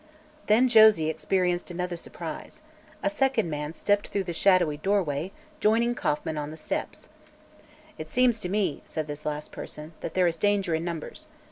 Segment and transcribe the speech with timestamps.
[0.47, 2.63] Then Josie experienced another surprise.
[3.03, 7.09] A second man stepped through the shadowy doorway, joining Kauffman on the steps.
[7.99, 11.27] "It seems to me," said this last person, "that there is danger in numbers.